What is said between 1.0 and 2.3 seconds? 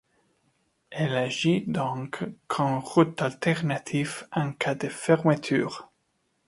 agit donc